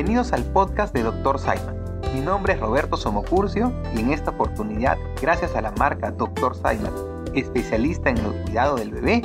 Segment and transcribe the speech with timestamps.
[0.00, 1.38] Bienvenidos al podcast de Dr.
[1.38, 1.76] Simon.
[2.14, 6.56] Mi nombre es Roberto Somocurcio y en esta oportunidad, gracias a la marca Dr.
[6.56, 9.22] Simon, especialista en el cuidado del bebé,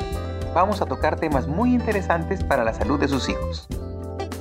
[0.53, 3.69] vamos a tocar temas muy interesantes para la salud de sus hijos.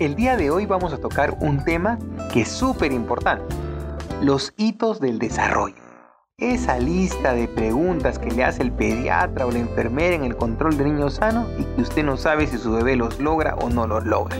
[0.00, 2.00] El día de hoy vamos a tocar un tema
[2.32, 3.54] que es súper importante,
[4.20, 5.76] los hitos del desarrollo.
[6.38, 10.76] Esa lista de preguntas que le hace el pediatra o la enfermera en el control
[10.78, 13.86] de niño sano y que usted no sabe si su bebé los logra o no
[13.86, 14.36] los logra.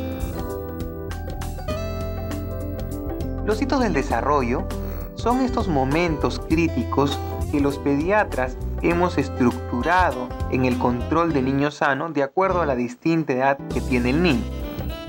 [3.47, 4.65] Los hitos del desarrollo
[5.17, 7.19] son estos momentos críticos
[7.53, 12.75] que los pediatras hemos estructurado en el control de niño sano de acuerdo a la
[12.75, 14.45] distinta edad que tiene el niño.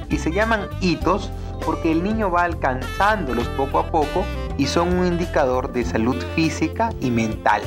[0.09, 1.31] Y se llaman hitos
[1.65, 4.25] porque el niño va alcanzándolos poco a poco
[4.57, 7.61] y son un indicador de salud física y mental.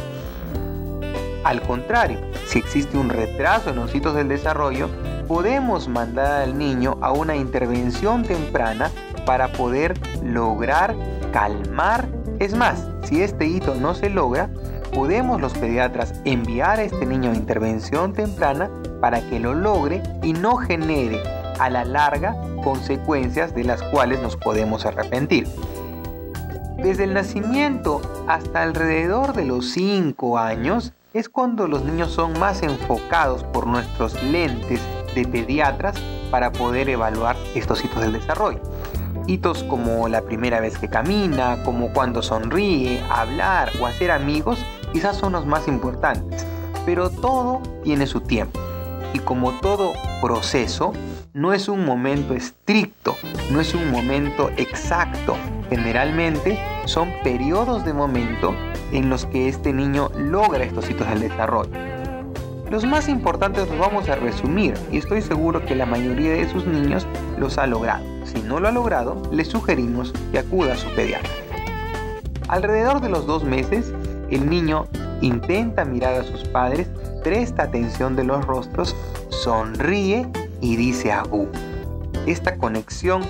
[1.44, 4.90] Al contrario, si existe un retraso en los hitos del desarrollo,
[5.26, 8.90] podemos mandar al niño a una intervención temprana
[9.28, 9.92] para poder
[10.24, 10.96] lograr
[11.34, 12.08] calmar.
[12.38, 14.48] Es más, si este hito no se logra,
[14.94, 18.70] podemos los pediatras enviar a este niño a intervención temprana
[19.02, 21.22] para que lo logre y no genere
[21.60, 25.46] a la larga consecuencias de las cuales nos podemos arrepentir.
[26.78, 32.62] Desde el nacimiento hasta alrededor de los 5 años es cuando los niños son más
[32.62, 34.80] enfocados por nuestros lentes
[35.14, 35.96] de pediatras
[36.30, 38.62] para poder evaluar estos hitos del desarrollo.
[39.28, 44.58] Hitos como la primera vez que camina, como cuando sonríe, hablar o hacer amigos,
[44.90, 46.46] quizás son los más importantes.
[46.86, 48.58] Pero todo tiene su tiempo.
[49.12, 50.94] Y como todo proceso,
[51.34, 53.16] no es un momento estricto,
[53.50, 55.36] no es un momento exacto.
[55.68, 58.54] Generalmente son periodos de momento
[58.92, 61.70] en los que este niño logra estos hitos del desarrollo.
[62.70, 66.66] Los más importantes los vamos a resumir y estoy seguro que la mayoría de sus
[66.66, 67.06] niños
[67.38, 68.17] los ha logrado.
[68.32, 71.30] Si no lo ha logrado, le sugerimos que acuda a su pediatra.
[72.48, 73.92] Alrededor de los dos meses,
[74.30, 74.86] el niño
[75.20, 76.88] intenta mirar a sus padres,
[77.24, 78.94] presta atención de los rostros,
[79.30, 80.28] sonríe
[80.60, 81.48] y dice Agu.
[82.26, 83.22] Esta conexión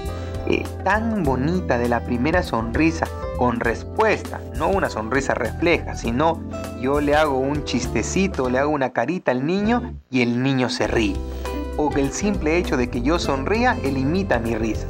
[0.48, 3.06] eh, tan bonita de la primera sonrisa
[3.38, 6.40] con respuesta, no una sonrisa refleja, sino
[6.80, 10.86] yo le hago un chistecito, le hago una carita al niño y el niño se
[10.86, 11.16] ríe.
[11.78, 14.86] O que el simple hecho de que yo sonría, él imita mi risa.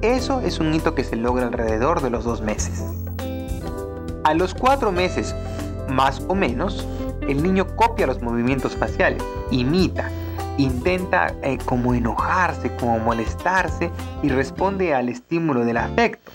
[0.00, 2.82] Eso es un hito que se logra alrededor de los dos meses.
[4.24, 5.34] A los cuatro meses,
[5.88, 6.84] más o menos,
[7.28, 10.10] el niño copia los movimientos faciales, imita,
[10.58, 13.90] intenta eh, como enojarse, como molestarse
[14.22, 16.32] y responde al estímulo del afecto.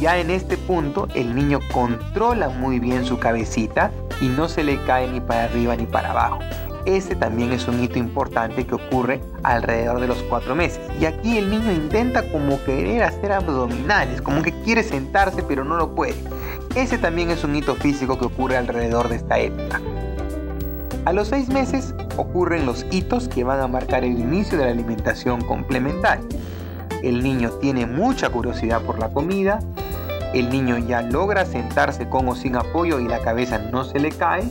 [0.00, 4.82] Ya en este punto el niño controla muy bien su cabecita y no se le
[4.84, 6.38] cae ni para arriba ni para abajo.
[6.86, 10.80] Este también es un hito importante que ocurre alrededor de los cuatro meses.
[11.00, 15.76] Y aquí el niño intenta como querer hacer abdominales, como que quiere sentarse pero no
[15.76, 16.14] lo puede.
[16.74, 19.80] Ese también es un hito físico que ocurre alrededor de esta época.
[21.06, 24.70] A los seis meses ocurren los hitos que van a marcar el inicio de la
[24.70, 26.24] alimentación complementaria.
[27.02, 29.58] El niño tiene mucha curiosidad por la comida,
[30.34, 34.10] el niño ya logra sentarse con o sin apoyo y la cabeza no se le
[34.10, 34.50] cae,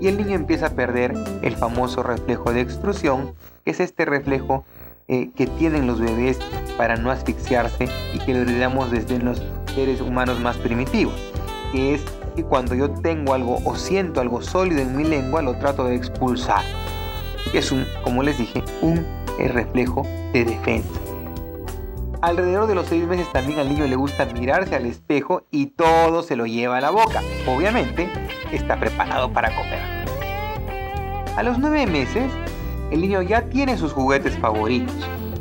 [0.00, 3.32] y el niño empieza a perder el famoso reflejo de extrusión,
[3.64, 4.64] que es este reflejo
[5.08, 6.38] eh, que tienen los bebés
[6.76, 9.42] para no asfixiarse y que lo heredamos desde los
[9.74, 11.14] seres humanos más primitivos,
[11.72, 12.02] que es
[12.34, 15.96] que cuando yo tengo algo o siento algo sólido en mi lengua, lo trato de
[15.96, 16.64] expulsar.
[17.52, 19.04] Es un, como les dije, un
[19.38, 21.09] eh, reflejo de defensa.
[22.22, 26.22] Alrededor de los seis meses también al niño le gusta mirarse al espejo y todo
[26.22, 27.22] se lo lleva a la boca.
[27.46, 28.10] Obviamente
[28.52, 29.80] está preparado para comer.
[31.36, 32.30] A los nueve meses,
[32.90, 34.94] el niño ya tiene sus juguetes favoritos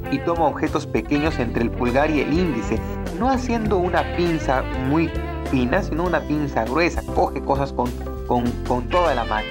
[0.10, 2.80] y toma objetos pequeños entre el pulgar y el índice,
[3.20, 5.12] no haciendo una pinza muy
[5.52, 7.04] fina, sino una pinza gruesa.
[7.14, 7.92] Coge cosas con,
[8.26, 9.50] con, toda la mano.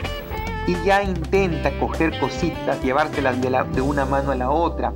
[0.67, 4.95] Y ya intenta coger cositas, llevárselas de, una mano a la otra.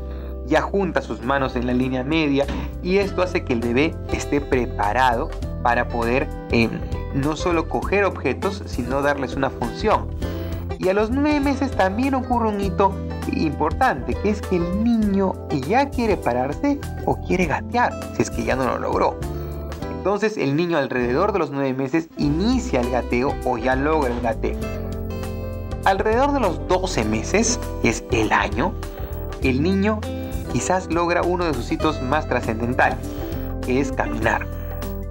[0.53, 2.45] Ya junta sus manos en la línea media.
[2.83, 5.31] Y esto hace que el bebé esté preparado
[5.63, 6.69] para poder eh,
[7.15, 10.09] no solo coger objetos, sino darles una función.
[10.79, 12.95] Y a los nueve meses también ocurre un hito
[13.35, 15.33] importante, que es que el niño
[15.67, 19.17] ya quiere pararse o quiere gatear, si es que ya no lo logró.
[19.97, 24.21] Entonces el niño alrededor de los 9 meses inicia el gateo o ya logra el
[24.21, 24.59] gateo.
[25.87, 28.75] Alrededor de los 12 meses, que es el año,
[29.43, 29.99] el niño
[30.53, 32.99] quizás logra uno de sus hitos más trascendentales,
[33.65, 34.47] que es caminar.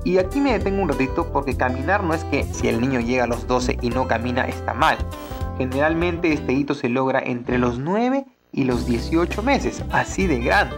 [0.04, 3.26] Y aquí me detengo un ratito porque caminar no es que si el niño llega
[3.26, 4.98] a los 12 y no camina está mal.
[5.58, 10.76] Generalmente este hito se logra entre los 9 y los 18 meses, así de grande.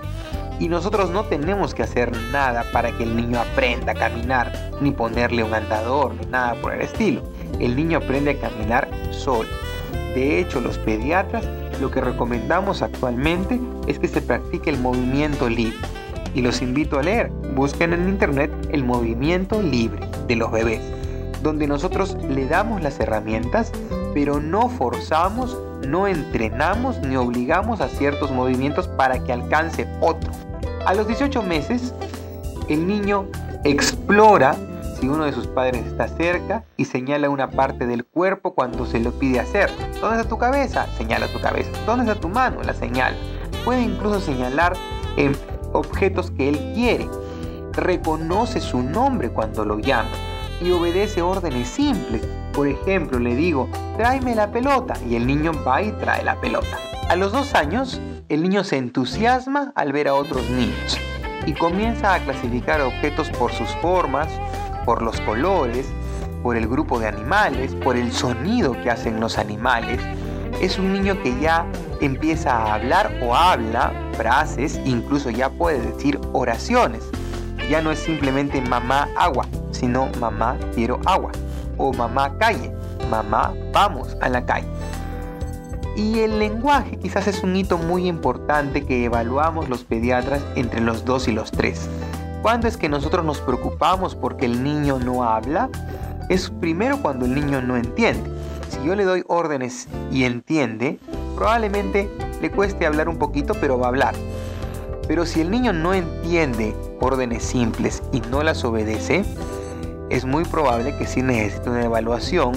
[0.60, 4.92] Y nosotros no tenemos que hacer nada para que el niño aprenda a caminar, ni
[4.92, 7.24] ponerle un andador, ni nada por el estilo.
[7.60, 9.50] El niño aprende a caminar solo.
[10.14, 11.46] De hecho, los pediatras
[11.80, 15.78] lo que recomendamos actualmente es que se practique el movimiento libre.
[16.34, 17.30] Y los invito a leer.
[17.56, 20.82] Busquen en internet el movimiento libre de los bebés,
[21.42, 23.72] donde nosotros le damos las herramientas,
[24.14, 30.32] pero no forzamos, no entrenamos ni obligamos a ciertos movimientos para que alcance otro.
[30.86, 31.94] A los 18 meses,
[32.68, 33.28] el niño
[33.64, 34.56] explora
[35.04, 39.02] si uno de sus padres está cerca y señala una parte del cuerpo cuando se
[39.02, 39.70] lo pide hacer.
[40.00, 40.88] ¿Dónde está tu cabeza?
[40.98, 41.70] Señala tu cabeza.
[41.86, 42.64] ¿Dónde está tu mano?
[42.64, 43.18] La señala.
[43.66, 44.72] Puede incluso señalar
[45.18, 45.36] en
[45.74, 47.10] objetos que él quiere.
[47.74, 50.12] Reconoce su nombre cuando lo llama
[50.62, 52.26] y obedece órdenes simples.
[52.54, 53.68] Por ejemplo, le digo,
[53.98, 56.80] tráeme la pelota y el niño va y trae la pelota.
[57.10, 60.98] A los dos años, el niño se entusiasma al ver a otros niños
[61.46, 64.30] y comienza a clasificar objetos por sus formas,
[64.86, 65.88] por los colores,
[66.42, 70.00] por el grupo de animales, por el sonido que hacen los animales.
[70.62, 71.66] Es un niño que ya
[72.02, 77.04] empieza a hablar o habla frases, incluso ya puede decir oraciones.
[77.70, 81.32] Ya no es simplemente mamá agua, sino mamá quiero agua
[81.78, 82.72] o mamá calle,
[83.10, 84.68] mamá vamos a la calle.
[85.96, 91.06] Y el lenguaje quizás es un hito muy importante que evaluamos los pediatras entre los
[91.06, 91.88] 2 y los 3.
[92.44, 95.70] ¿Cuándo es que nosotros nos preocupamos porque el niño no habla?
[96.28, 98.30] Es primero cuando el niño no entiende.
[98.68, 101.00] Si yo le doy órdenes y entiende,
[101.38, 102.10] probablemente
[102.42, 104.14] le cueste hablar un poquito, pero va a hablar.
[105.08, 109.24] Pero si el niño no entiende órdenes simples y no las obedece,
[110.10, 112.52] es muy probable que sí necesite una evaluación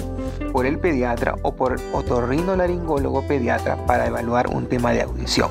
[0.51, 5.49] por el pediatra o por otorrinolaringólogo pediatra para evaluar un tema de audición.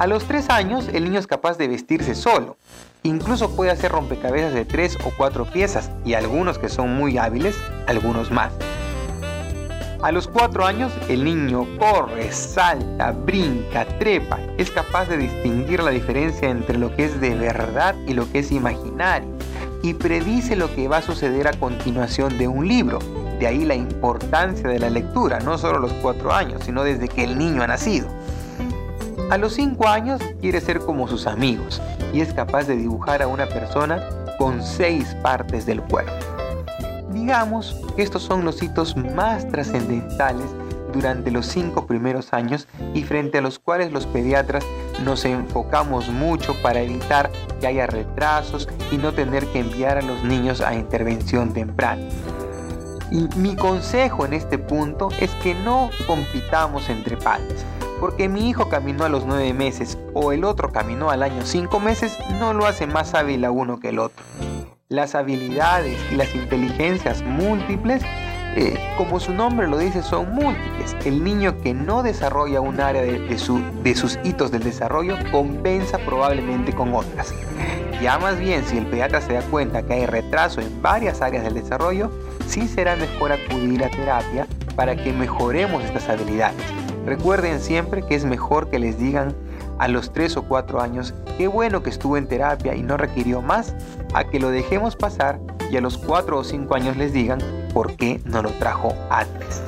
[0.00, 2.56] A los 3 años el niño es capaz de vestirse solo.
[3.02, 7.54] Incluso puede hacer rompecabezas de 3 o 4 piezas y algunos que son muy hábiles,
[7.86, 8.50] algunos más.
[10.02, 14.38] A los 4 años el niño corre, salta, brinca, trepa.
[14.56, 18.38] Es capaz de distinguir la diferencia entre lo que es de verdad y lo que
[18.38, 19.28] es imaginario.
[19.82, 23.00] Y predice lo que va a suceder a continuación de un libro.
[23.38, 27.06] De ahí la importancia de la lectura, no solo a los 4 años, sino desde
[27.06, 28.08] que el niño ha nacido.
[29.30, 31.80] A los 5 años quiere ser como sus amigos
[32.12, 34.04] y es capaz de dibujar a una persona
[34.38, 36.12] con 6 partes del cuerpo.
[37.12, 40.46] Digamos que estos son los hitos más trascendentales
[40.92, 44.64] durante los 5 primeros años y frente a los cuales los pediatras
[45.04, 47.30] nos enfocamos mucho para evitar
[47.60, 52.02] que haya retrasos y no tener que enviar a los niños a intervención temprana.
[53.12, 57.64] Y mi consejo en este punto es que no compitamos entre padres
[58.00, 61.78] porque mi hijo caminó a los nueve meses o el otro caminó al año cinco
[61.78, 64.24] meses no lo hace más hábil a uno que el otro.
[64.88, 68.02] Las habilidades y las inteligencias múltiples,
[68.56, 70.96] eh, como su nombre lo dice, son múltiples.
[71.04, 76.72] El niño que no desarrolla un área de, de sus hitos del desarrollo compensa probablemente
[76.72, 77.32] con otras.
[78.02, 81.44] Ya más bien, si el pediatra se da cuenta que hay retraso en varias áreas
[81.44, 82.10] del desarrollo,
[82.46, 86.64] sí será mejor acudir a terapia para que mejoremos estas habilidades
[87.04, 89.34] Recuerden siempre que es mejor que les digan
[89.78, 93.40] a los 3 o 4 años qué bueno que estuvo en terapia y no requirió
[93.40, 93.74] más,
[94.12, 95.40] a que lo dejemos pasar
[95.70, 97.38] y a los 4 o 5 años les digan
[97.72, 99.62] por qué no lo trajo antes.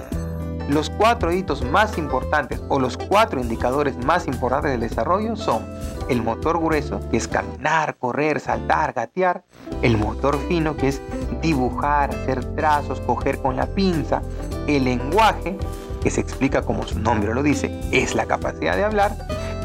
[0.69, 5.67] Los cuatro hitos más importantes o los cuatro indicadores más importantes del desarrollo son
[6.09, 9.45] el motor grueso, que es caminar, correr, saltar, gatear,
[9.83, 11.03] el motor fino, que es
[11.43, 14.23] dibujar, hacer trazos, coger con la pinza,
[14.67, 15.59] el lenguaje,
[16.02, 19.16] que se explica como su nombre lo dice, es la capacidad de hablar,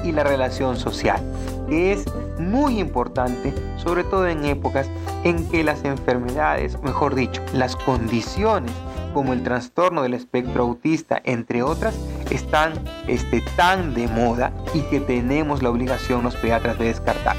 [0.03, 1.21] y la relación social,
[1.67, 2.05] que es
[2.39, 4.89] muy importante, sobre todo en épocas
[5.23, 8.71] en que las enfermedades, mejor dicho, las condiciones
[9.13, 11.95] como el trastorno del espectro autista, entre otras,
[12.29, 12.73] están
[13.07, 17.35] este, tan de moda y que tenemos la obligación los pediatras de descartar.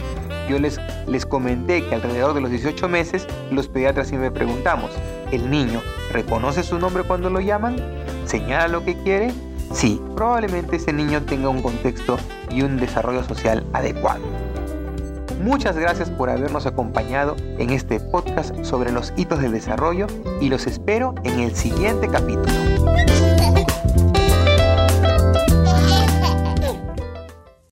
[0.49, 4.91] Yo les, les comenté que alrededor de los 18 meses los pediatras siempre preguntamos,
[5.31, 7.77] ¿el niño reconoce su nombre cuando lo llaman?
[8.29, 9.33] ¿Señala lo que quiere?
[9.73, 12.19] Sí, probablemente ese niño tenga un contexto
[12.51, 14.21] y un desarrollo social adecuado.
[15.43, 20.09] Muchas gracias por habernos acompañado en este podcast sobre los hitos del desarrollo
[20.43, 22.53] y los espero en el siguiente capítulo.